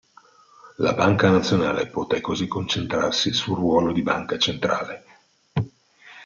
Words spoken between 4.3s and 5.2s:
centrale.